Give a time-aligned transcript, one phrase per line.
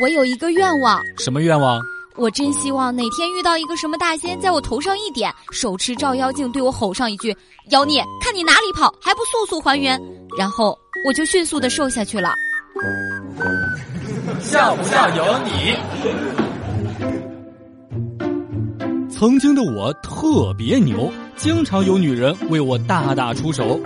[0.00, 1.80] 我有一个愿望，什么愿望？
[2.16, 7.34] 我真希望哪天遇到一个什么大仙，在我头上一点，手持照妖镜对我吼上一句
[7.70, 10.00] ：“妖孽，看你哪里跑，还不速速还原！”
[10.38, 12.34] 然后我就迅速的瘦下去了。
[14.40, 15.76] 笑不笑由你。
[19.10, 23.80] 曾经的我特别牛，经常有女人为我大打出手。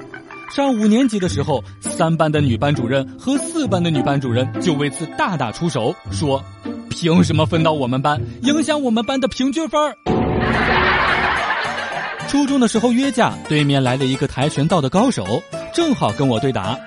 [0.50, 6.42] 上五年级的时候，三班的女班主任和四班的女班主任就为此大打出手，说。
[6.90, 9.80] 凭什么分到我们班，影响我们班的平均分
[12.28, 15.42] 初中的时候约架，对面来了一个跆拳道的高手，
[15.72, 16.78] 正好跟我对打。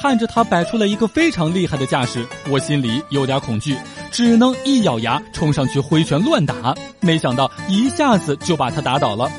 [0.00, 3.76] 看着他摆出了一个非常厉害的架势，我心里有点恐惧，
[4.10, 6.74] 只能一咬牙冲上去挥拳乱打。
[7.00, 9.30] 没想到一下子就把他打倒了。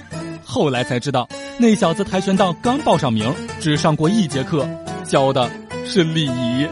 [0.54, 4.70] 后来才知道，那小子跆拳道刚报上名，只上过一节课，
[5.04, 5.50] 教的
[5.84, 6.68] 是礼仪。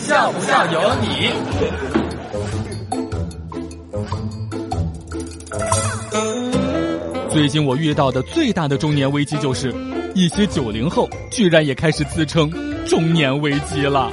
[0.00, 1.30] 笑不笑由你。
[7.30, 9.74] 最近我遇到的最大的中年危机就是，
[10.14, 12.52] 一些九零后居然也开始自称
[12.86, 14.12] 中年危机了。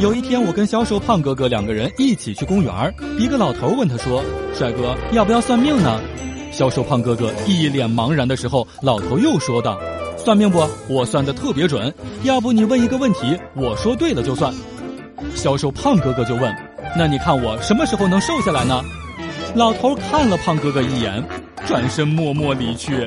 [0.00, 4.24] 有一天，我跟销售胖哥哥两个人一起去公园一个老头问他说
[4.56, 6.00] ：“帅哥，要不要算命呢？”
[6.50, 9.78] 销售胖哥哥一脸茫然的时候，老头又说道。
[10.16, 10.66] 算命不？
[10.88, 11.92] 我算的特别准。
[12.22, 14.50] 要不你问一个问题，我说对了就算。
[15.34, 16.50] 销售胖哥哥就问
[16.96, 18.82] ：“那你看我什么时候能瘦下来呢？”
[19.54, 21.22] 老头看了胖哥哥一眼，
[21.66, 23.06] 转身默默离去。